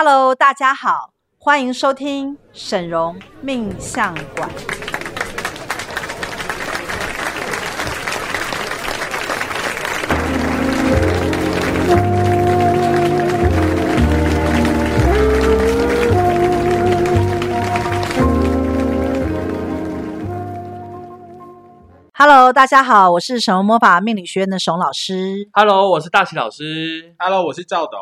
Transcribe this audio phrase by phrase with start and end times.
[0.00, 1.10] Hello，大家好，
[1.40, 4.48] 欢迎收听沈荣命相馆。
[22.12, 25.48] Hello，大家好，我是沈荣魔法命理学院的沈老师。
[25.54, 27.16] Hello，我是大齐老师。
[27.18, 27.98] Hello，我是赵董。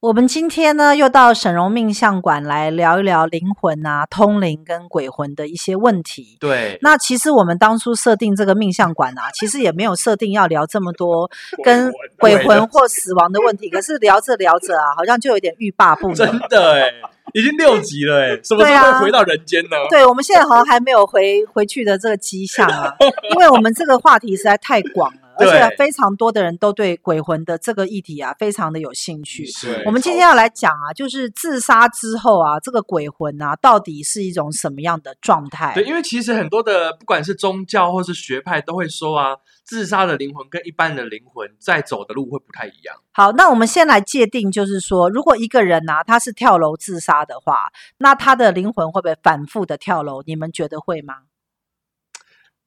[0.00, 6.36] 我们今天呢，又到沈荣命相馆来聊一聊灵魂啊、通灵跟鬼魂的一些问题。
[6.38, 11.28] 对，那其实我们当初设定这个命相馆啊，其实也没有设定要聊这么多
[11.64, 13.68] 跟鬼魂或死亡的问题。
[13.68, 16.14] 可是聊着聊着啊，好像就有点欲罢不能。
[16.14, 16.92] 真的哎，
[17.32, 19.70] 已经六集了哎，什么时候会回到人间呢？
[19.90, 22.94] 对啊，对，我们现在好像还没有回回去的这个迹象啊，
[23.34, 25.22] 因为我们这个话题实在太广了。
[25.38, 29.46] 而且非常多的人都对鬼魂的这个议题啊，非常的有兴趣。
[29.86, 35.72] 我们今天要来讲啊，就是自杀之后啊，这个鬼魂啊，到底是一种什么样的状态？
[35.74, 42.96] 对，因为其实很多的不管是宗教或是学派都会说啊，自杀的灵魂跟一般的灵魂在走的路会不太一样。
[43.12, 50.22] 好，那我们先来界定，就是说，如果一个人啊，他是跳楼自杀的话，那他的灵魂会不会反复的跳楼？
[50.26, 51.14] 你们觉得会吗？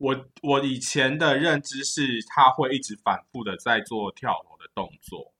[0.02, 5.32] 我我以前的认知是，他会一直反复的在做跳楼的动作，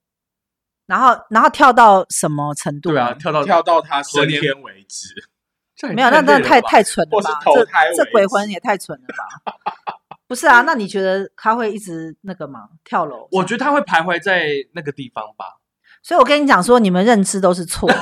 [0.86, 2.92] 然后然后跳到什么程度？
[2.92, 5.08] 对啊，跳到跳到他升天为止。
[5.96, 7.40] 没有，那那太太蠢了吧？
[7.44, 9.96] 这这鬼魂也太蠢了吧？
[10.28, 12.70] 不是啊，那你觉得他会一直那个吗？
[12.84, 13.28] 跳楼？
[13.32, 15.58] 我觉得他会徘徊在那个地方吧。
[16.04, 17.96] 所以我跟你讲说，你们认知都是错的。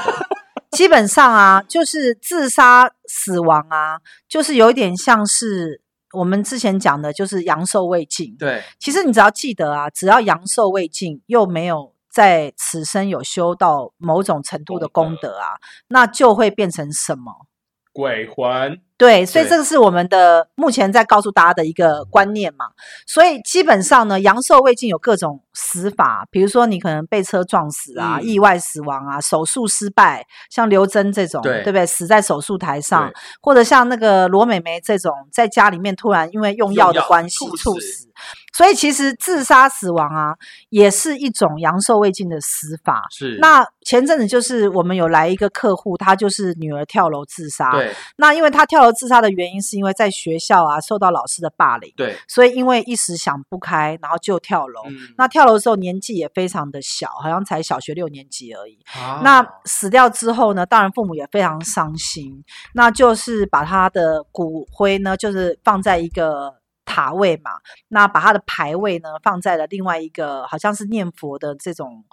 [0.71, 5.81] 基本上啊，就是自杀死亡啊，就是有一点像是。
[6.13, 8.35] 我们之前讲的就是阳寿未尽。
[8.37, 17.45] 对，其实你只要记得啊，只要阳寿未尽，又没有在此生有修到某种程度的功德啊，那就会变成什么？
[17.93, 18.81] 鬼魂。
[18.99, 22.65] 对，所以这个是我们的目前在告诉大家的一个观念嘛。
[23.07, 31.85] 所以基本上呢，阳寿未尽有各种死法，比如说你可能被车撞死啊，嗯、意外死亡啊，手术失败，像刘真这种，对，对不对？
[31.85, 33.09] 死在手术台上，
[33.41, 38.09] 或者像那个罗美眉这种，在家里面突然因为用药的关系猝死。
[38.59, 40.35] 所以其实自杀死亡啊，
[40.67, 43.07] 也是一种阳寿未尽的死法。
[43.09, 43.37] 是。
[43.39, 47.71] 那前阵子就是我们有来一个客户，他就是女儿跳楼自杀。
[47.71, 47.89] 对。
[48.17, 51.89] 那因为他跳楼自杀的原因，是因为在学校啊受到老师的霸凌。
[51.95, 52.17] 对。
[52.27, 54.81] 所以因为一时想不开，然后就跳楼。
[54.89, 55.07] 嗯。
[55.17, 58.77] 那跳楼的时候年纪也非常的小，好像才小学六年级而已。
[58.93, 59.21] 啊。
[59.23, 62.43] 那死掉之后呢，当然父母也非常伤心。
[62.73, 66.58] 那就是把他的骨灰呢，就是放在一个。
[66.99, 67.51] 塔位嘛，
[67.87, 72.03] 那把他的牌位呢放在了另外一个，好像是念佛的这种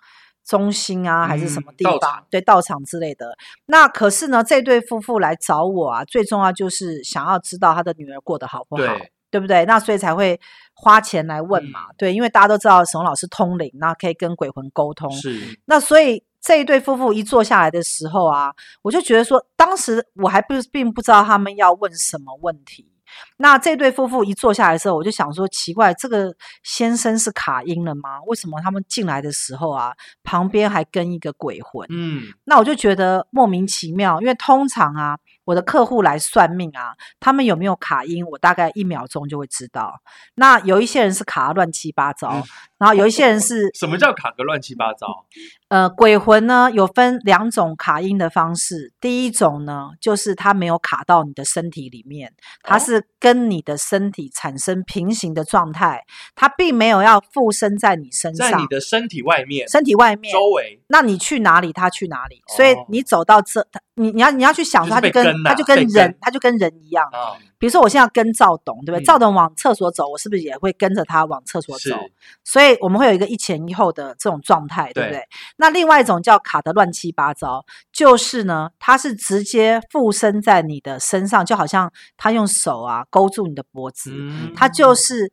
[0.44, 2.20] 中心啊，还是什么地方？
[2.20, 3.36] 嗯、对，道场之类的。
[3.66, 9.64] 那可是呢，这对夫妇来找我啊，最重要就是想要知道他的女儿过得好不好，对，对不对？
[9.64, 10.40] 那所以才会
[10.72, 11.86] 花钱来问嘛。
[11.88, 15.10] 嗯、对，因为大家都知道沈老师通灵，那可以跟鬼魂沟通。
[15.10, 15.58] 是。
[15.64, 22.92] 那所以这一对夫妇一坐下来的时候啊，我就觉得说，当时我还不并不知道他们要问什么问题。
[23.38, 28.20] 那这对夫妇一坐下来的时候，我就想说，奇怪，这个先生是卡音了吗？
[28.26, 31.86] 为什么他们进来的时候啊，旁边还跟一个鬼魂？
[31.90, 35.16] 嗯，那我就觉得莫名其妙，因为通常啊。
[35.46, 38.26] 我的客户来算命啊，他们有没有卡音？
[38.26, 39.94] 我大概一秒钟就会知道。
[40.34, 42.42] 那有一些人是卡得乱七八糟，嗯、
[42.78, 45.26] 然后有一些人是 什么叫卡个乱七八糟？
[45.68, 48.92] 呃，鬼魂呢有分两种卡音的方式。
[49.00, 52.32] 第一种呢，就是它没有卡到你的身体里面，
[52.62, 56.04] 它是跟你的身体产生平行的状态，
[56.36, 62.36] 它并没有要附身在你身上，在你的身体外面，身体外面周围，那你去哪里，它去哪里。
[62.46, 65.42] 哦、所以你走到这，你你要你要去想说，他就跟。
[65.44, 67.04] 它就跟人，它就跟人一样。
[67.12, 69.04] 哦、比如说，我现在跟赵董，对不对？
[69.04, 71.96] 赵、嗯、董往厕所走，我是不是也会跟着他往厕所走？
[72.44, 75.18] 所以我们会有一个一前一后的这种状态，对不对？
[75.18, 85.32] 对，那另外一种叫卡得乱七八糟，就是呢，他是直接附身在你的身上，就好像他用手啊勾住你的脖子，嗯、他就是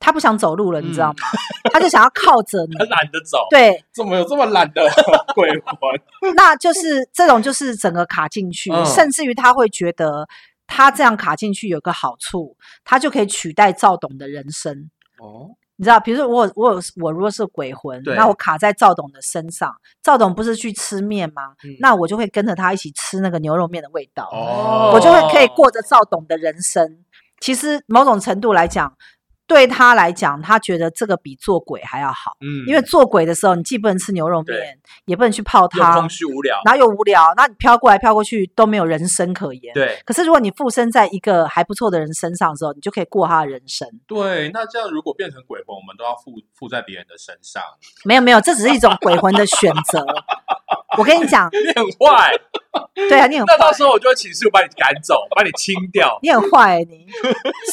[0.00, 1.14] 他不想走路了，你知道吗？
[1.64, 3.46] 嗯、他就想要靠着你， 他懒得走。
[3.50, 4.82] 对，怎么有这么懒的
[5.36, 5.78] 鬼魂？
[6.34, 10.26] 那就是这种，就是整个卡进去，嗯、甚至于他会觉得
[10.70, 14.88] 他这样卡进去有个好处，他就可以取代赵董的人生。
[15.18, 19.70] 哦，你知道，比如说我我有我如果是鬼魂，那我卡在赵董的身上，
[20.02, 21.54] 赵董不是去吃面吗？
[21.64, 24.28] 嗯、那我就会跟着他一起吃那个牛肉面的味道。
[24.32, 27.04] 哦，我就会可以过着赵董的人生。
[27.40, 28.96] 其实某种程度来讲。
[29.50, 32.36] 对他来讲，他觉得这个比做鬼还要好。
[32.40, 39.74] 嗯，因为做鬼的时候，你既不能吃牛肉面，也不能去泡汤，空虚无聊，然后又无聊，那你飘过来飘过去都没有人生可言。
[39.74, 39.98] 对。
[40.06, 43.88] 可是如果你附身在一个还不错的人身上的时候，你就可以过他的人生。
[44.06, 47.60] 对，那这样如果变成鬼魂，我们都要附附在别人的身上。
[48.04, 50.06] 没有没有，这只是一种鬼魂的选择。
[51.00, 52.30] 我跟你讲， 你很坏。
[52.94, 53.54] 对啊，你很坏。
[53.56, 56.18] 那到时候我就会请示，我把你赶走，把你清掉。
[56.22, 57.06] 你很坏、欸，你。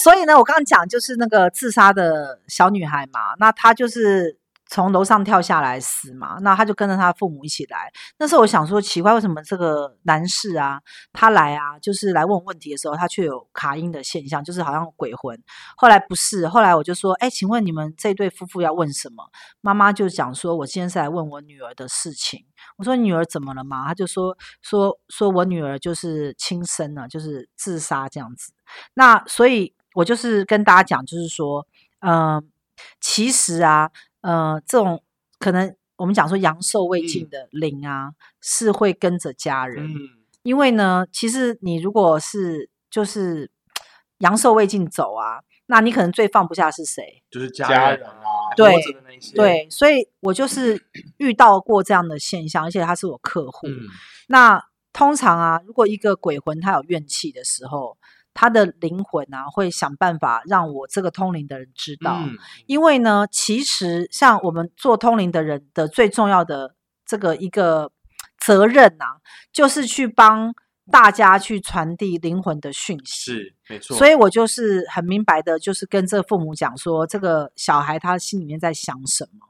[0.02, 4.38] 所以呢，我刚刚讲就是那个自杀的小女孩嘛，那她就是。
[4.70, 7.92] 从楼上跳下来死嘛，那他就跟着他父母一起来。
[8.20, 10.82] 那时候我想说，奇怪，为什么这个男士啊，
[11.14, 15.42] 他来啊，就是来问问题的时候，他却有卡音的现象，就是好像鬼魂。
[15.76, 19.24] 后来不是，后来我就说，哎，请问你们这对夫妇要问什么？
[19.62, 22.46] 妈妈就讲说，我今天是来问我女儿的事情。
[22.78, 23.88] 我说女儿怎么了嘛？
[23.88, 28.52] 他就说说说我女儿就是轻生了，就是自杀这样子。
[28.96, 31.66] 那所以，我就是跟大家讲，就是说，
[32.00, 32.50] 嗯、
[33.00, 33.92] 其实啊。
[34.22, 35.04] 呃，这种
[35.40, 39.86] 可能我们讲说阳寿未尽的灵啊，嗯、是会跟着家人。
[39.86, 39.96] 嗯，
[40.44, 43.50] 因为呢，其实你如果是就是
[44.20, 47.24] 阳寿未尽走啊，那你可能最放不下是谁？
[47.30, 48.14] 就是家人啊，
[48.56, 48.74] 对
[49.36, 50.82] 对，所以我就是
[51.18, 53.68] 遇到过这样的现象，而且他是我客户。
[53.68, 53.78] 嗯、
[54.28, 57.98] 那通常啊，如果一个鬼魂他有怨气的时候。
[58.40, 62.38] 他的灵魂啊，会想办法让我这个通灵的人知道，嗯、
[62.68, 67.92] 因为呢，其实像我们做通灵的人的最重要的这个一个
[68.38, 69.18] 责任啊，
[69.52, 70.54] 就是去帮
[70.92, 73.32] 大家去传递灵魂的讯息。
[73.32, 73.98] 是，没错。
[73.98, 79.48] 所以我就是很明白的，就是跟这父母讲说，这个小孩他心里面在想什么，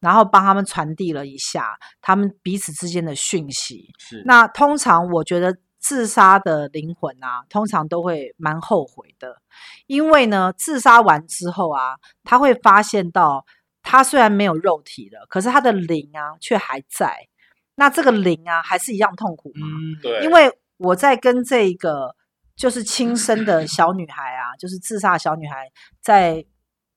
[0.00, 3.90] 然后帮他们传递了一下他们彼此之间的讯息。
[3.98, 4.22] 是。
[4.24, 5.58] 那通常我觉得。
[5.80, 9.40] 自杀的灵魂啊，通常都会蛮后悔的，
[9.86, 13.44] 因为呢，自杀完之后啊，他会发现到，
[13.82, 17.26] 他虽然没有肉体了，可是他的灵啊却还在。
[17.76, 19.66] 那这个灵啊，还是一样痛苦吗？
[19.66, 20.22] 嗯，对。
[20.22, 22.14] 因为我在跟这个
[22.54, 25.72] 就是轻生的小女孩啊，就是自杀的小女孩
[26.02, 26.44] 在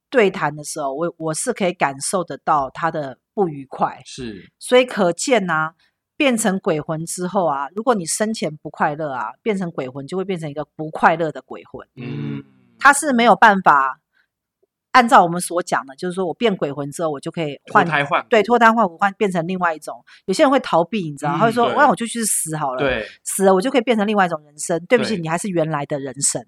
[0.09, 4.01] 对谈的时候，我我是可以感受得到她的不愉快。
[4.05, 5.73] 是，所以可见呢、啊。
[6.23, 11.85] 变成鬼魂之后啊，如果你生前不快乐啊，变成鬼魂就会变成一个不快乐的鬼魂。
[11.97, 12.41] 嗯，
[12.79, 13.99] 他是没有办法
[14.93, 20.01] 按照我们所讲的，就是说我变鬼魂之后，我就可以换脱胎换对脱胎换骨换变成另外一种。
[20.23, 26.41] 有些人会逃避，你知道，嗯、他会说：“那我就去死好了，对，死了我就可以变成另外一种人生。”对不起，你还是原来的人生，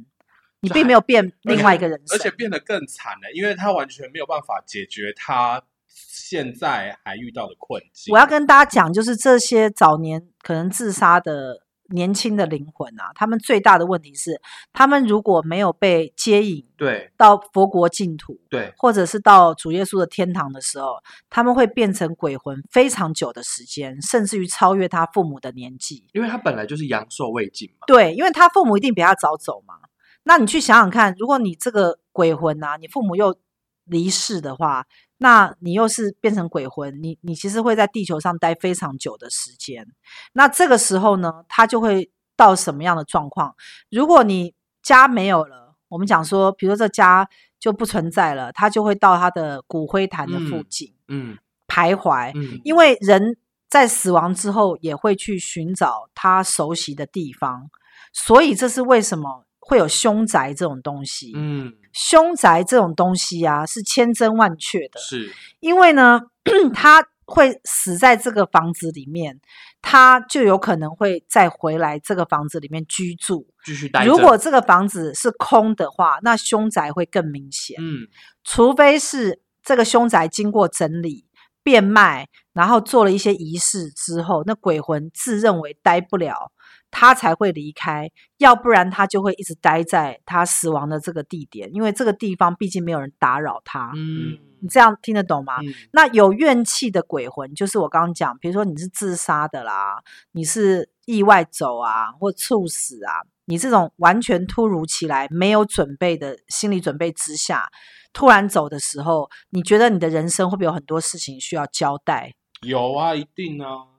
[0.61, 5.61] 你并没有变另外一个人生，而且变得更惨了，因为他完全没有办法解决他。
[5.95, 14.41] 现在还遇到的困境，我要跟大家讲，就是这些早年可能自杀的年轻的灵魂啊，他们最大的问题是，
[14.73, 20.95] 他们如果没有被接引，对，到佛国净土，对，或者是到主耶稣的天堂的时候，
[21.29, 27.85] 他们会变成鬼魂非常久的时间，甚至于超越他父母的年纪，因为他本来就是阳寿未尽嘛。
[27.87, 29.75] 对，因为他父母一定比他早走嘛。
[30.23, 33.37] 那你去想想看，如果你这个鬼魂啊，你父母又
[33.85, 34.85] 离世的话。
[35.17, 39.87] 那你又是变成鬼魂，你你其实会在地球上待非常久的时间。
[40.33, 43.55] 那这个时候呢，他就会到什么样的状况？
[43.89, 44.53] 如果你
[44.83, 47.27] 家没有了，我们讲说，比如说这家
[47.59, 51.37] 就不存在了，他就会到他的骨灰坛的附近，嗯，嗯
[51.67, 53.37] 徘徊，嗯，因为人
[53.69, 57.71] 在死亡之后也会去寻找他熟悉的地方，
[58.11, 61.73] 所以这是为什么会有凶宅这种东西，嗯。
[61.91, 64.99] 凶宅这种东西啊，是千真万确的。
[64.99, 66.19] 是，因为呢，
[66.75, 69.39] 他会死在这个房子里面，
[69.81, 74.03] 他就有可能会再回来这个房子里面居住，继续待。
[74.03, 77.77] 如果这个房子是空的话，那凶宅会更明显。
[77.79, 78.07] 嗯，
[78.43, 81.25] 除非是这个凶宅经过整理、
[81.63, 86.51] 变卖，然后做了一些仪式之后，那鬼魂自认为待不了。
[86.97, 93.91] 他才会离开，要不然他就会一直待在他死亡的这个地点，因为这个地方毕竟没有人打扰他。
[93.97, 95.59] 嗯，你这样听得懂吗？
[95.59, 103.11] 嗯、那有怨气的鬼魂，就是我刚刚讲，比如说你是自杀的啦，你是意外走啊，或猝死啊，
[103.43, 107.69] 你这种完全突如其来、没有准备的心理准备之下
[108.13, 112.33] 突然走的时候，你觉得你的人生会不会有很多事情需要交代？
[112.61, 113.94] 有啊，一定啊。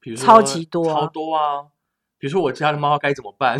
[0.00, 1.66] 比如说超级多，超多啊！
[2.18, 3.58] 比如说我家的猫该怎么办？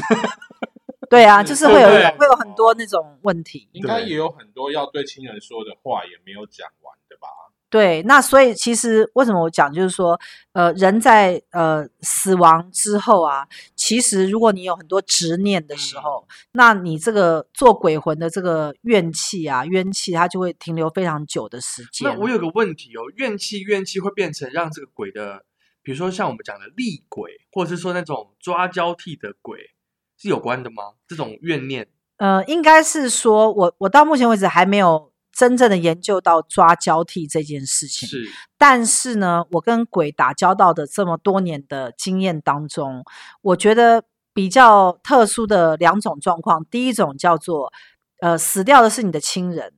[1.10, 3.68] 对啊，就是会有会有很多那种问题。
[3.72, 7.28] 应该也有很多要对亲人说的话也没有讲完的吧？
[7.68, 10.18] 对，那所以其实为什么我讲，就是说，
[10.52, 22.08] 呃，人在呃死亡之后啊，其实如果你有很多执念的时候，嗯、那你这个做鬼魂的这个怨气啊，冤气，它就会停留非常久的时间。
[22.12, 25.44] 那我有个问题哦，怨气怨气会变成让这个鬼的，
[25.90, 29.58] 比如说像我们讲的厉鬼，或者是说那种抓交替的鬼，
[30.16, 30.84] 是有关的吗？
[31.08, 31.88] 这种怨念？
[32.18, 35.10] 呃，应该是说我我到目前为止还没有。
[35.32, 38.28] 真正的研究到抓交替这件事情，是，
[38.58, 43.04] 但是呢，我跟鬼打交道的这么多年的经验当中，
[43.40, 44.02] 我觉得
[44.34, 47.72] 比较特殊的两种状况，第一种叫做，
[48.20, 49.72] 呃，死掉的是你的亲人，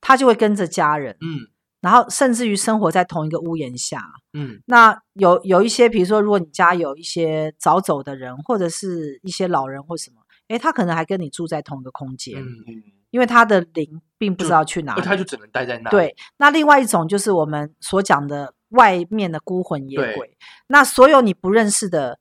[0.00, 1.52] 他就会跟着家人，嗯，
[1.84, 10.16] 然后甚至于生活在同一个屋檐下，嗯，那有有一些，比如说，如果你家有一些早走的人，或者是一些老人或什么，
[10.48, 12.82] 诶，他可能还跟你住在同一个空间，嗯嗯。
[13.10, 15.96] 因为他的灵并不知道去哪里，他就只能待在那里。
[15.96, 20.36] 对，那另外一种就是我们所讲的外面的孤魂野鬼。
[20.68, 22.18] 那所有你不认识的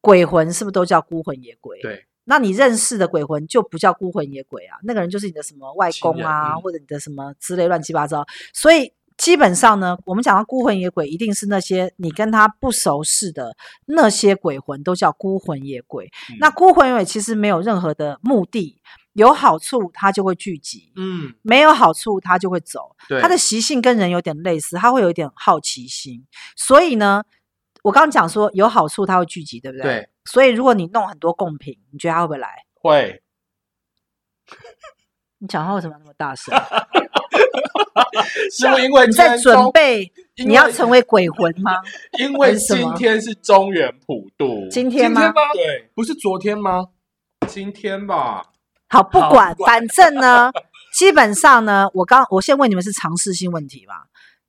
[0.00, 1.78] 鬼魂，是不是都叫孤魂野鬼？
[1.82, 2.06] 对。
[2.26, 4.76] 那你认识的鬼魂就不叫孤魂野鬼啊？
[4.82, 8.26] 那个人就是你的什么外公啊，嗯、或者你的什么之类乱七八糟。
[8.52, 13.56] 所以基本上呢，我们讲到孤魂野鬼，一定是那些你跟他不熟识的
[13.86, 16.10] 那些鬼魂，都叫孤魂野鬼。
[16.30, 18.80] 嗯、那孤魂野鬼其实没有任何的目的。
[19.14, 22.94] 有好处，它就会聚集；嗯，没有好处，它就会走。
[23.08, 26.22] 对，它的习性跟人有点类似，它会有一点好奇心。
[26.54, 27.24] 所以呢，
[27.82, 29.84] 我刚刚讲说有好处，它会聚集，对不对？
[29.84, 30.08] 对。
[30.26, 32.48] 所以如果你弄很多贡品，你觉得他会不会来？
[32.74, 33.22] 会。
[35.38, 36.54] 你讲话为什么那么大声？
[38.50, 40.10] 是因为你在准备
[40.44, 41.80] 你要成为鬼魂吗？
[42.18, 45.32] 因为今天是中原普渡，今天吗？
[45.52, 46.86] 对，不是昨天吗？
[47.46, 48.42] 今天吧，
[48.88, 50.50] 好，不管，反正呢，
[50.94, 53.94] 基本上呢，我刚我先问你们是尝试性问题嘛，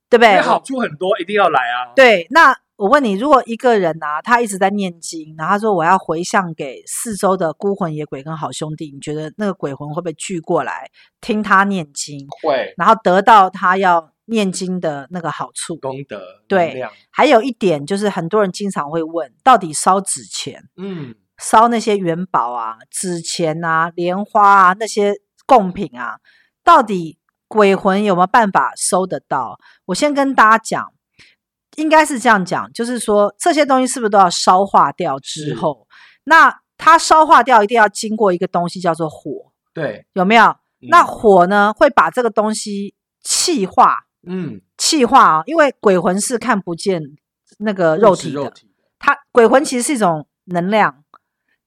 [0.09, 0.41] 对不对？
[0.41, 1.93] 好处很多，一定要来啊。
[1.95, 12.25] 对，那我问你，如果一个人啊，他一直在念经，然后他说我要回向给四周的孤魂野鬼跟好兄弟，你觉得那个鬼魂会不会聚过来听他念经？
[12.41, 16.21] 会，然后得到他要念经的那个好处、功德。
[16.47, 20.63] 对，还有一点就是很多人经常会问，到底烧纸钱？
[20.77, 21.15] 嗯。
[21.39, 25.13] 烧那些元宝啊、纸钱啊、莲花啊那些
[25.45, 26.17] 贡品啊，
[26.63, 29.59] 到底鬼魂有没有办法收得到？
[29.85, 30.93] 我先跟大家讲，
[31.77, 35.87] 应该是这样讲，就是说这些东西是不是都要烧化掉之后，
[36.25, 40.43] 那它烧化掉一定要经过一个东西叫做火，对，有没有？
[40.81, 42.93] 嗯、那火呢会把这个东西
[43.23, 47.01] 气化，嗯，气化啊，因为鬼魂是看不见
[47.59, 48.69] 那个肉体的，肉体
[48.99, 51.03] 它鬼魂其实是一种能量。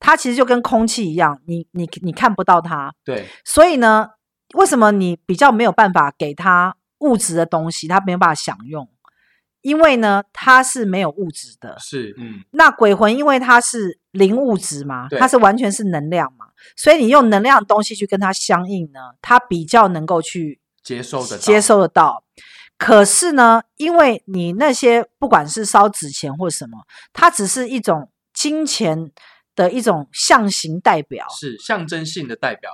[0.03, 2.91] 它其实就跟空气一样，你你你看不到它。
[3.05, 3.27] 对。
[3.45, 4.09] 所以呢，
[4.55, 8.89] 为什么你比较没有办法给它物质的东西，它没有办法享用？
[9.63, 11.77] 因为呢，它是没有物质的。
[11.79, 12.45] 是，嗯。
[12.53, 22.25] 那鬼魂因为它是零物质嘛，它是完全是能量嘛，所以你用能量的东西去跟它相应呢，它比较能够去接受的接受得到。
[22.79, 26.79] 可是呢，因为你那些不管是烧纸钱或什么，
[27.13, 29.13] 它只是一种金钱。
[29.57, 32.71] 的一种象形代表，是象征性的代表，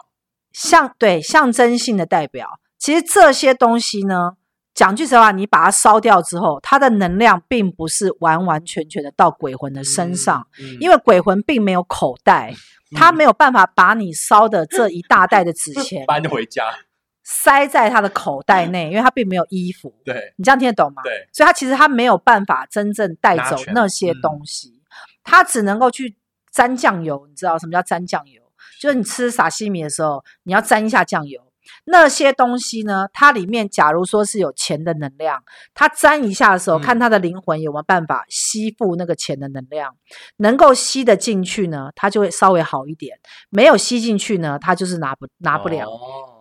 [0.53, 2.61] 象对象征性的代表。
[2.79, 4.35] 其实这些东西呢，
[4.77, 12.55] 讲句实话，你把它烧掉之后，它的能量并不是完完全全的到鬼魂的身上，嗯嗯、因为鬼魂并没有口袋，
[12.95, 16.63] 他、嗯、没有办法把你烧的这一大袋的纸 钱搬回家，
[17.25, 19.93] 塞在他的口袋内，因为他并没有衣服。
[20.05, 21.03] 对，你这样听得懂吗？
[21.03, 24.83] 对，所以他其实他没有办法真正带走那些东西，
[25.25, 26.17] 他、嗯、只能够去。
[26.53, 28.41] 沾酱油，你知道什么叫沾酱油？
[28.81, 31.39] 就是你吃撒西米的时候，你要沾一下酱油。
[31.85, 35.43] 那些东西呢，它里面假如说是有钱的能量，
[35.75, 39.95] 它沾一下的时候，嗯、看它的灵魂有没有办法吸附那个钱的能量，
[40.39, 43.17] 能够吸得进去呢，它就会稍微好一点；
[43.51, 45.89] 没有吸进去呢，它就是拿不拿不了。
[45.89, 46.36] 哦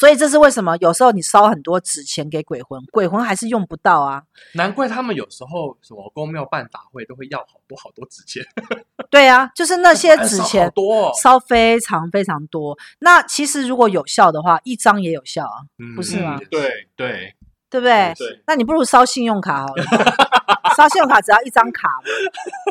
[0.00, 0.74] 所以这是为什么？
[0.78, 4.22] 有时候你烧很多纸钱给鬼魂，鬼魂还是用不到啊。
[4.54, 8.42] 难怪他们有时候什么公庙办法会都会要好多好多纸钱。
[9.10, 12.74] 对啊，就是那些纸钱烧多哦，烧非常非常多。
[13.00, 16.38] 那其实如果有效的话，一张也有效啊，嗯、不是吗？
[16.50, 17.34] 对对，
[17.68, 18.14] 对不对？
[18.16, 18.42] 对。
[18.46, 19.84] 那你不如烧信用卡好了，
[20.78, 22.04] 烧信用卡只要一张卡嘛，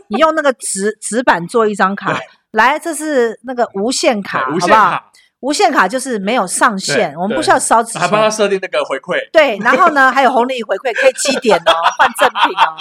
[0.07, 2.19] 你用那个纸纸板做一张卡，
[2.53, 5.12] 来，这是那个无限卡，好不好？
[5.41, 9.17] 无限卡就是没有上限，我们不需要烧纸钱，还帮他设定那个回馈。
[9.31, 12.75] 对，然后呢，还有红利回馈，可以积点哦，换赠品哦，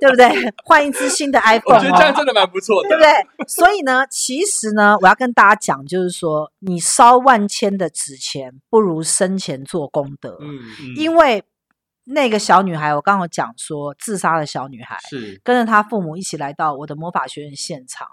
[0.00, 0.52] 对不对？
[0.64, 3.46] 换一支新的 iPhone 哦，我觉得这样真的蛮不错的， 对不对？
[3.48, 10.36] 所以呢，其实呢，我要跟大家讲，就是说，你烧万千的纸钱，不如生前做功德。
[10.40, 10.60] 嗯，
[10.96, 11.42] 因为
[12.04, 18.06] 那个小女孩，我刚刚讲说自杀的小女孩，是跟着她父母一起来到我的魔法学院现场。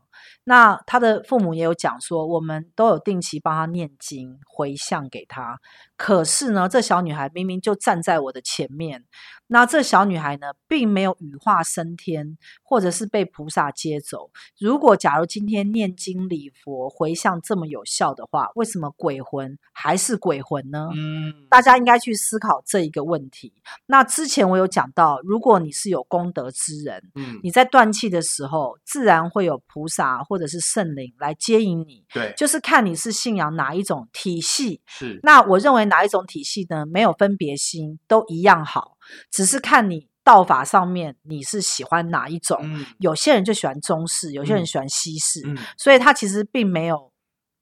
[0.44, 5.60] 那他的父母也有讲说，我们都有定期帮他念经回向给他。
[5.96, 9.04] 可是呢，这小女孩明明就站在我的前面。
[9.48, 14.30] 那这小女孩呢，并没有羽化升天，或者是被菩萨接走。
[14.60, 20.90] 如果假如今天念经礼佛回向这么有效的话，为什么鬼魂还是鬼魂呢？
[20.94, 23.54] 嗯，大家应该去思考这一个问题。
[23.86, 32.06] 那之前我有讲到，如果你是有功德之人，嗯，你在断气的时候，自然会有菩萨或者是圣灵来接引你。
[32.14, 34.82] 对，就是看你是信仰哪一种体系。
[34.86, 36.86] 是，那我认为哪一种体系呢？
[36.86, 38.98] 没有分别心，都一样好。
[39.32, 47.12] 只是看你道法上面你是喜欢哪一种，嗯，有些人就喜欢中式，有些人喜欢西式，嗯，所以他其实并没有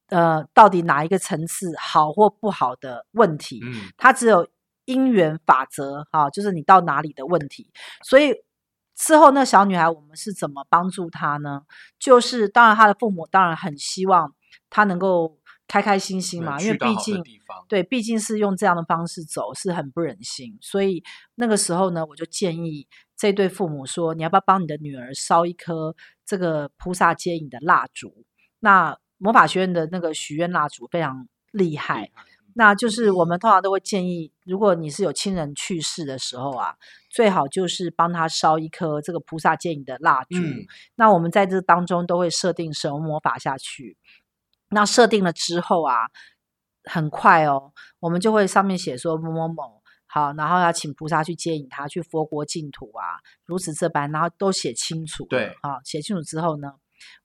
[0.10, 4.48] 呃到底哪一个层次好或不好的问题，嗯，他只有
[4.86, 7.70] 因缘法则哈，就是你到哪里的问题。
[8.04, 8.34] 所以
[8.96, 11.62] 之后那小女孩我们是怎么帮助她呢？
[12.00, 14.34] 就是当然她的父母当然很希望
[14.70, 15.38] 她能够。
[15.68, 17.24] 开开心心嘛，因为毕竟
[17.68, 20.56] 对，毕竟是用这样的方式走，是很不忍心。
[20.62, 22.88] 所以那个时候呢，我就建议
[23.18, 28.26] 这对父母说：“你要不要帮你的女儿烧一颗这个菩萨接引的蜡烛？”
[28.62, 32.12] 那魔法学院的那个许愿蜡烛非常厉害，
[32.58, 36.74] 那就是我们通常都会建议，如果你是有亲人去世的时候啊，
[37.10, 40.38] 最好就是帮他烧一颗这个菩萨接引的蜡烛。
[40.38, 40.66] 嗯。
[40.96, 43.98] 那我们在这当中都会设定什么魔法下去。
[44.70, 46.08] 那设定了之后啊，
[46.86, 55.26] 很快哦，我们就会上面写说某某某好，然后要请菩萨去接引他去佛国净土啊，如此这般，然后都写清楚。
[55.30, 56.72] 对，好，写清楚之后呢，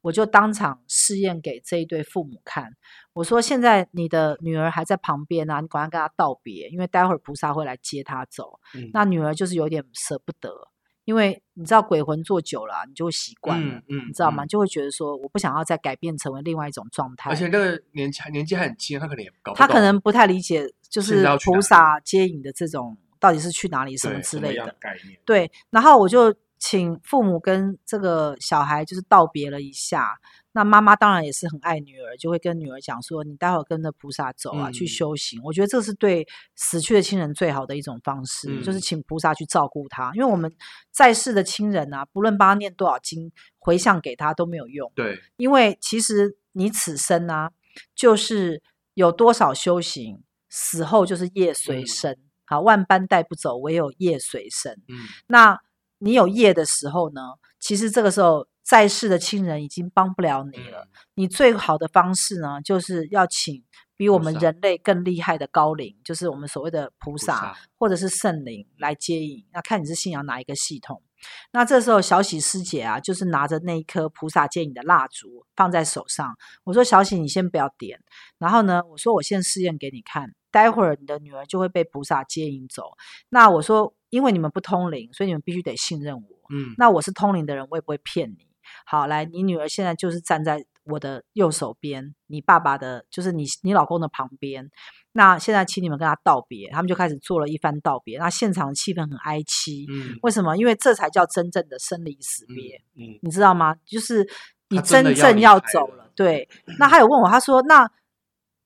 [0.03, 2.73] 我就当场试验给这一对父母看。
[3.13, 8.59] 我说：现在你的女儿还在旁边啊，你赶快跟她道别，因为待会儿菩萨会来接她走。
[8.75, 8.91] 嗯。
[8.93, 10.69] 那女儿就是有点舍不得。
[11.07, 14.47] 因为你知道鬼魂做久了，你就会习惯了，嗯嗯，你知道吗？
[14.47, 17.31] 就会觉得说，我不想要再改变成为另外一种状态。
[17.31, 25.19] 而且那个年纪年纪还很轻，他可能也搞不懂，他可能不太理解，就是菩萨接引的这种到底是去哪里什么之类的概念。
[25.25, 30.21] 对，然后我就请父母跟这个小孩就是道别了一下。
[30.53, 40.11] 那妈妈当然也是很爱女儿，就会跟女儿讲说：“你待会儿跟着菩萨走啊，嗯、去修行。”我觉得这是对死去的亲人最好的一种方式，嗯、就是请菩萨去照顾他。
[40.15, 40.53] 因为我们
[40.91, 44.91] 在世的亲人啊，不论帮他念多少经、回向给他都没有用。
[44.97, 47.53] 对，因为其实你此生啊，
[47.95, 48.61] 就是
[48.95, 52.11] 有多少修行，死后就是业随身。
[52.11, 54.73] 嗯、好，万般带不走，唯有业随身。
[54.89, 54.97] 嗯，
[55.29, 55.57] 那
[56.01, 57.21] 你有业的时候呢，
[57.61, 58.47] 其实这个时候。
[58.63, 63.65] 在世的亲人已经帮不了你了，你最好的方式呢，就是要请
[63.97, 69.45] 比我们人类更厉害的高灵，就是我们所谓的菩萨或者是圣灵来接引。
[69.53, 71.03] 那看你是信仰哪一个系统。
[71.51, 76.37] 那这时候小喜师姐啊，就是拿着那一颗菩萨接引的蜡烛放在手上。
[76.63, 77.99] 我说小喜，你先不要点。
[78.39, 82.93] 然后呢，我说我先试验给你看，待会儿你的女儿就会被菩萨接引走。
[83.31, 86.29] 那我说，因为你们不通灵，所以你们必须得信任我。
[86.53, 88.47] 嗯，那我是通灵的人，我也不会骗你。
[88.85, 94.69] 好，来，你女儿现在就是站在我的右手边，你爸爸的，就是你你老公的旁边。
[95.13, 98.19] 那现在请你们跟他道别，他们就开始做了一番道别。
[98.19, 100.57] 那现场的气氛很哀凄，嗯，为什么？
[100.57, 103.75] 因为这才叫真正的生离死别，嗯，嗯，你知道吗？
[103.85, 104.29] 就是
[104.69, 106.49] 你真正要走了，了对。
[106.79, 107.91] 那他有问我，他说，那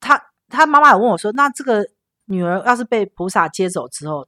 [0.00, 1.86] 他他妈妈有问我说，那这个
[2.26, 4.26] 女儿要是被菩萨接走之后。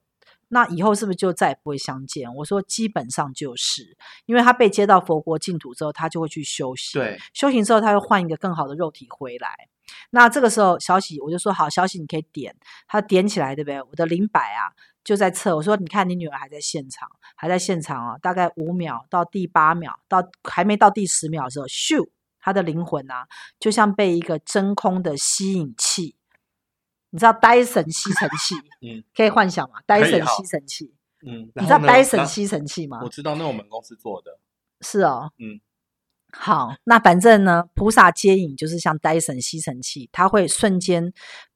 [0.48, 2.32] 那以后是不是就再也不会相见？
[2.34, 7.00] 我说基本上就是，因为他被接到佛国净土之后，他就会去修行。
[7.00, 9.68] 对，修行之后，他又换一个更好的肉体回来。
[10.10, 12.56] 那这个时候，小喜我就说好，小喜你可以点，
[12.88, 13.80] 他点起来，对不对？
[13.82, 14.72] 我的灵摆啊
[15.04, 22.08] 就在测，我说你看你女儿还在现场，还在现场啊，大概五秒到第八秒，到还没到第十秒的时候，咻，
[22.40, 23.28] 他的灵魂啊，
[23.60, 26.15] 就像被一个真空的吸引器。
[27.16, 28.54] 你知道戴森吸尘器？
[28.82, 29.76] 嗯，可以幻想吗？
[29.86, 30.92] 戴森吸尘器，
[31.26, 33.00] 嗯，你知道戴森吸尘器吗？
[33.02, 34.38] 我知道，那我们公司做的。
[34.82, 35.58] 是哦，嗯，
[36.30, 41.10] 好，那反正呢，菩萨接引就是像戴森吸尘器，它会瞬间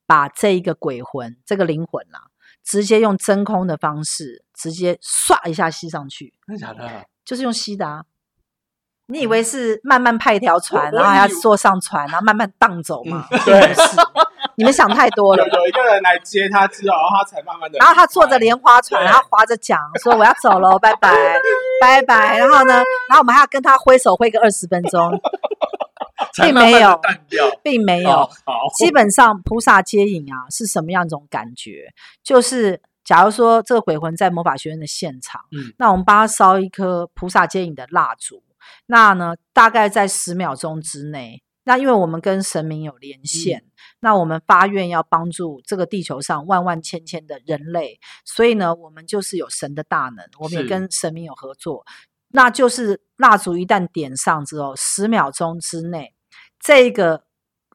[0.07, 2.33] 把这一个鬼魂、这个灵魂啊，
[2.65, 6.33] 直接用真空的方式，直接唰一下吸上去。
[6.47, 7.05] 真的假的？
[7.23, 8.07] 就是用吸的啊。
[9.09, 13.27] 你以为是慢慢派一条船，然后还要坐上船，然后慢慢荡走吗？
[13.45, 13.83] 对，是。
[14.61, 15.43] 你们想太多了。
[15.43, 17.79] 有一个人来接他之后，然后他才慢慢的。
[17.79, 21.11] 然后他坐着莲花船，然后划着桨，说我要走了，拜拜，
[21.81, 22.37] 拜拜。
[22.37, 22.75] 然后呢，
[23.09, 25.19] 然后我们还要跟他挥手挥个二十分钟，
[26.45, 27.01] 并没有，
[27.63, 28.29] 并没有。
[28.77, 31.93] 基本上菩萨接引啊，是什么样一种感觉？
[32.23, 32.83] 就是。
[33.03, 38.41] 假如说这个鬼魂在魔法学院的现场，嗯，那我们帮他烧一颗菩萨接引的蜡烛，
[38.87, 41.43] 那呢，大概在十秒钟之内。
[41.65, 43.70] 那因为我们跟神明有连线，嗯、
[44.01, 51.85] 那我们发愿要帮助这个地球上万万千千的人类，所以呢，我们就是有神的大能，我们也跟神明有合作。
[52.29, 56.15] 那就是蜡烛一旦点上之后，十秒钟之内，
[56.59, 57.25] 这个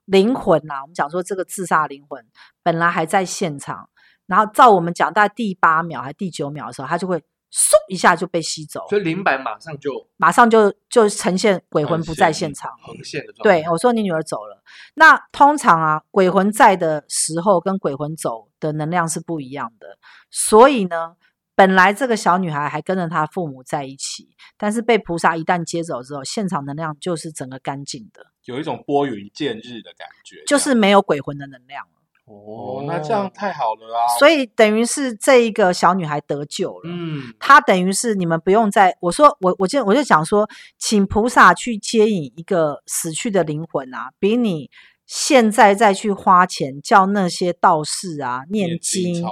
[0.05, 2.25] 灵魂呐、啊，我们讲说这个自杀灵魂
[2.63, 3.89] 本来还在现场，
[4.25, 7.23] 然后照我们讲，大概第八秒还第九秒的时候，他就会。
[7.51, 13.61] 嗖一下就被吸走，所以灵摆马上就马上就就呈现鬼魂不在现场，横线的状态。
[13.61, 14.61] 对，我说你女儿走了。
[14.95, 19.97] 那通常啊，鬼魂在的时候跟鬼魂走的能量是不一样的。
[20.29, 21.15] 所以呢，
[21.55, 31.87] 本来这个小女孩还跟着她父母在一起，但是被菩萨一旦接走之后，现场能量就是整个干净的，有一种拨云见日的感觉，就是没有鬼魂的能量。
[32.25, 34.17] 哦，那这样太好了啊！
[34.17, 36.81] 所以等于是这一个小女孩得救了。
[36.85, 44.71] 嗯，她等于是你们不用再我说我我就我就想说，请菩萨去接引一个死去的灵魂啊，比你
[45.05, 49.23] 现在再去花钱叫那些道士啊念经，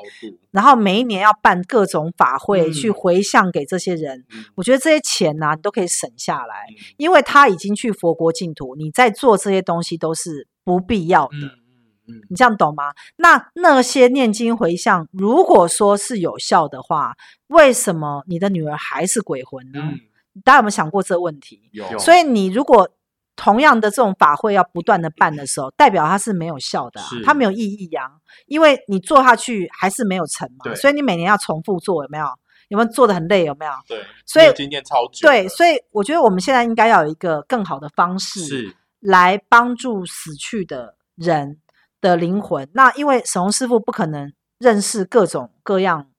[0.51, 11.62] 然后每一年要办各种法会去回向给这些人，嗯、我觉得这些钱呢、啊，你都可以省下来，嗯、因为他已经去佛国净土，你在做这些东西都是不必要的。
[12.30, 12.92] 你这样懂吗？
[13.16, 17.16] 那那些念经回向，如果说是有效的话，
[17.48, 19.80] 为什么你的女儿还是鬼魂呢？
[19.82, 20.00] 嗯、
[20.44, 21.70] 大家有没有想过这个问题？
[21.72, 21.98] 有。
[22.00, 22.89] 所以你如果
[23.36, 28.12] 同样的这种法会要不断的办的时候，代表它是没有效的、啊，它没有意义呀、啊。
[28.46, 30.63] 因为你做下去还是没有成嘛。
[30.66, 30.76] 对。
[30.76, 32.26] 所以你每年要重复做，有没有？
[32.70, 33.44] 有没有做的很累？
[33.46, 33.72] 有没有？
[33.88, 34.04] 对。
[34.26, 35.28] 所以今天超久。
[35.28, 41.60] 对，所以我觉得我们现在应该要有一个更好的方式，是来帮助死去的人。
[42.04, 46.12] 的灵魂，那因为沈嵘师傅不可能认识各种各样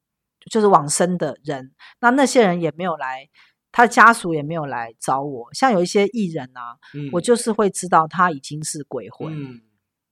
[0.51, 3.29] 就是往生的人，那那些人也没有来，
[3.71, 5.53] 他的家属也没有来找我。
[5.53, 9.31] 像有一些艺人啊，嗯、我就是会知道他已经是鬼魂。
[9.39, 9.61] 嗯、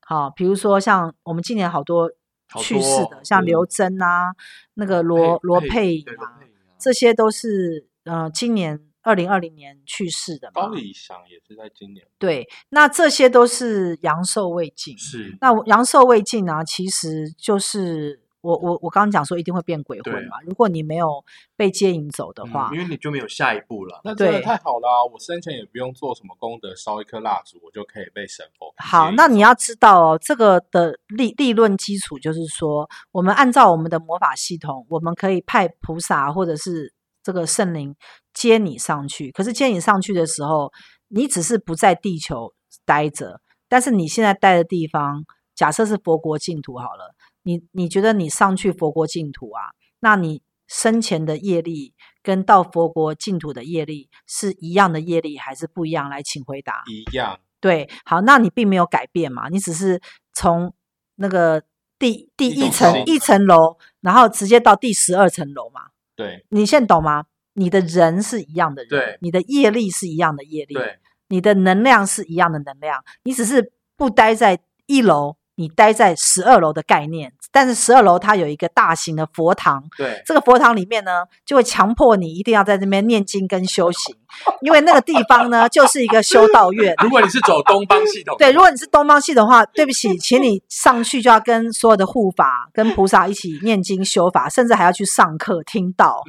[0.03, 2.11] 好，比如说像我们今年好多
[2.59, 4.37] 去世的，哦、像刘真啊，嗯、
[4.75, 6.39] 那个罗罗佩颖啊，
[6.79, 8.79] 这些都是呃今年。
[9.03, 12.07] 二零二零年去世的嘛，高以翔也是在今年。
[12.19, 14.97] 对，那这些都是阳寿未尽。
[14.97, 16.65] 是，那阳寿未尽呢？
[16.65, 20.41] 其实就是我我我刚刚讲说一定会变鬼魂嘛。
[20.47, 21.25] 如果你没有
[21.57, 24.01] 被接引走的话，因为你就没有下一步了。
[24.05, 28.73] 那真的太好了啊，我生前也不用做什么功德，烧一颗蜡烛，我就可以被神佛。
[28.77, 36.93] 好，那你要知道哦，这个的立立论基础就是说，我们按照我们的魔法系统，我们可以派菩萨或者是。
[37.25, 37.95] 这个圣灵
[38.43, 40.73] 接你上去，可是接你上去的时候，
[41.07, 42.53] 你只是不在地球
[42.85, 45.25] 待着，但是你现在待的地方，
[45.55, 56.11] 假设是佛国净土好了，你你觉得你上去佛国净土啊，那你生前的业力跟到佛国净土的业力是一样的业力还是不一样？
[56.11, 56.83] 来，请回答。
[56.91, 57.39] 一样。
[57.61, 60.03] 对，好，那你并没有改变嘛，你只是
[60.33, 60.75] 从
[61.15, 61.63] 那个
[61.97, 65.83] 第第一层一层楼，然后直接到第十二层楼嘛。
[66.17, 67.27] 对，你现在懂吗？
[67.55, 75.37] 你的人是一样的人，对，你的业力是一样的业力，对，你的能量是一样的能量，你只是不待在一楼。
[75.57, 84.17] 你待在十二楼的概念，但是十二楼它有一个大型的佛堂，对，这个佛堂里面呢，就会强迫你一定要在这边念经跟修行，
[84.62, 86.95] 因为那个地方呢，就是一个修道院。
[87.03, 96.23] 如果你是走东方系统，对，如果你是东方系统的话，对不起，请你上去就要跟所有的护法、跟菩萨一起念经修法，甚至还要去上课听道。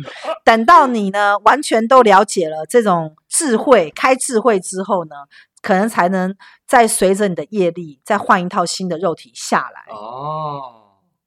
[0.43, 5.15] 等到你呢，完全都了解了这种智慧，开智慧之后呢，
[5.61, 6.35] 可能才能
[6.67, 9.93] 再随着你的业力，再换一套新的肉体下来。
[9.95, 10.82] 哦，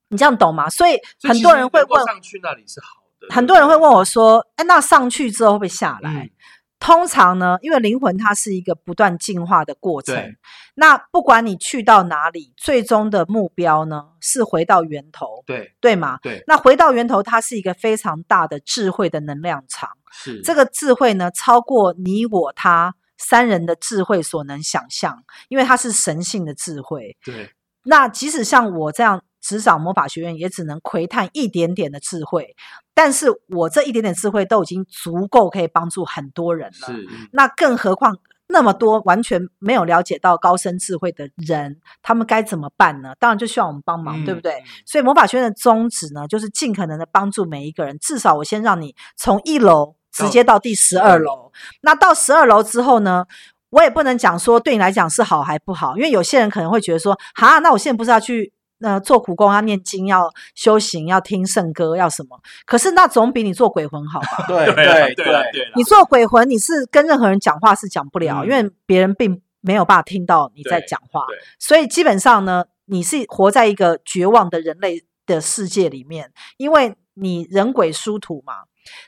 [0.09, 0.69] 你这样懂吗？
[0.71, 3.35] 所以很多人会问，上去那里是好的。
[3.35, 6.31] 很多人会问我说：“哎，那上去之后会不会下来？”嗯、
[6.79, 10.15] 通常呢，因为灵魂它是一个不断进化的过程。
[10.15, 10.37] 对
[10.77, 15.43] 那不管你去到哪里，最终的目标呢是回到源头。
[15.47, 16.19] 对，对吗？
[16.23, 16.43] 对。
[16.47, 19.91] 那回到源头，它是一个非常大的智慧的能量场。
[20.13, 20.41] 是。
[20.43, 22.95] 这个智慧呢，超过你我他。
[23.19, 27.17] 三人的智慧所能想象，因为它是神性的智慧。
[27.25, 27.51] 对，
[27.85, 32.57] 那即使像我这样执掌魔法学院，也只能窥探一点点的智慧。
[32.95, 36.89] 但是我这一点点智慧都已经足够可以帮助很多人了。
[36.89, 38.17] 是，那更何况
[38.49, 43.15] 那么多完全没有了解到高深智慧的人，他们该怎么办呢？
[43.19, 44.63] 当然就需要我们帮忙，嗯、对不对？
[44.85, 47.97] 所以魔法学院的宗旨呢，就是尽可能的帮助每一个人。
[47.99, 49.95] 至少我先让你从一楼。
[50.13, 53.27] 直接到第十二楼，那到十二楼之后呢，
[53.69, 64.45] 我也不能讲说对你来讲是好还不好，因为有些人可能会觉得说，哈，那我现在不是要去呃做苦工要念经要修行要听圣歌要什么，可是那总比你做鬼魂好吧？
[64.49, 71.25] 对对对对，你做鬼魂你是跟任何人讲话是讲不了，嗯、因为别人并没有办法听到你在讲话，
[71.59, 78.55] 所以基本上呢，你是活在一个绝望的人类的世界里面，因为你人鬼殊途嘛。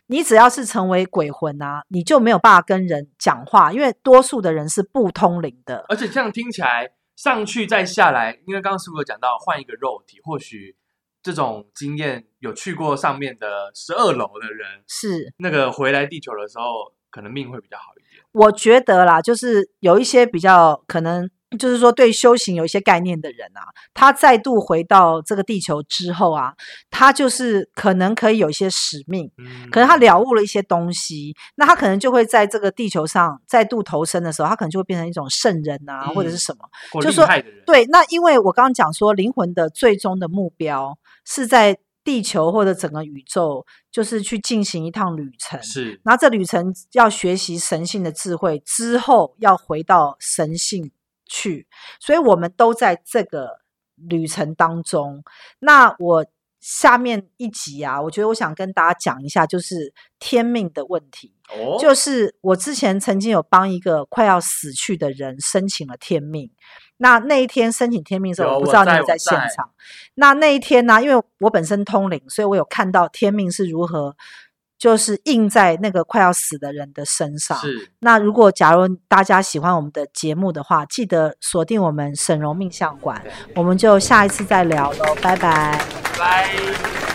[0.08, 5.84] 你只要是成为鬼魂啊，你就没有办法跟人讲话，因为多数的人是不通灵的。
[5.88, 10.76] 而且这样听起来，上去再下来，因为刚刚师傅有讲到换一个肉体，或许
[11.20, 18.24] 这种经验有去过上面的十二楼的人，是那个回来地球的时候，可能命会比较好一点。
[18.30, 21.28] 我觉得啦，就是有一些比较可能。
[21.56, 23.62] 就是说，对修行有一些概念的人啊，
[23.94, 26.52] 他再度回到这个地球之后啊，
[26.90, 37.26] 他就是可能可以有一些使命，嗯、可能他了悟了一些东西，那他可能就会在这个地球上再度投生的时候，他可能就会变成一种圣人啊，嗯、或者是什么，就是说，
[37.64, 50.90] 对，那因为我刚刚讲说，灵魂的最终的目标是在地球或者整个宇宙，就是去进行一趟旅程，是，那这旅程要学习神性的智慧之后，要回到神性。
[51.28, 51.68] 去，
[52.00, 53.60] 所以我们都在这个
[53.94, 55.22] 旅程当中。
[55.60, 56.26] 那我
[56.60, 61.34] 下面一集啊，我觉得我想跟大家讲一下，就是天命的问题。
[61.50, 66.50] 哦，就是我之前曾经有帮一个快要死去的人申请了天命。
[66.96, 69.70] 那那一天申请天命的时候，我不知道你有在现场。
[70.14, 74.16] 那那一天呢，啊，因为我本身通灵，所以我有看到天命是如何。
[74.78, 77.58] 就是印在那个快要死的人的身上。
[77.58, 77.90] 是。
[78.00, 83.22] 那如果假如大家喜欢我们的节目的话，记得锁定我们沈荣命相馆。
[83.54, 85.82] 我们就下一次再聊喽，拜拜。
[86.18, 87.07] 拜。